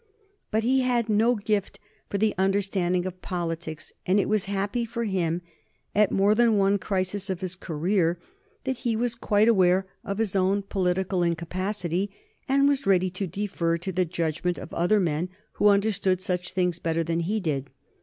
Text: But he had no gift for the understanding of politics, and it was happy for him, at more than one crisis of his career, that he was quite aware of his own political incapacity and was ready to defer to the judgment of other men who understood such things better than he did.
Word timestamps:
But 0.49 0.63
he 0.63 0.79
had 0.81 1.09
no 1.09 1.35
gift 1.35 1.79
for 2.09 2.17
the 2.17 2.33
understanding 2.35 3.05
of 3.05 3.21
politics, 3.21 3.93
and 4.03 4.19
it 4.19 4.27
was 4.27 4.45
happy 4.45 4.83
for 4.83 5.03
him, 5.03 5.43
at 5.93 6.11
more 6.11 6.33
than 6.33 6.57
one 6.57 6.79
crisis 6.79 7.29
of 7.29 7.41
his 7.41 7.53
career, 7.55 8.17
that 8.63 8.77
he 8.79 8.95
was 8.95 9.13
quite 9.13 9.47
aware 9.47 9.85
of 10.03 10.17
his 10.17 10.35
own 10.35 10.63
political 10.63 11.21
incapacity 11.21 12.09
and 12.49 12.67
was 12.67 12.87
ready 12.87 13.11
to 13.11 13.27
defer 13.27 13.77
to 13.77 13.91
the 13.91 14.05
judgment 14.05 14.57
of 14.57 14.73
other 14.73 14.99
men 14.99 15.29
who 15.51 15.67
understood 15.67 16.19
such 16.19 16.51
things 16.53 16.79
better 16.79 17.03
than 17.03 17.19
he 17.19 17.39
did. 17.39 17.69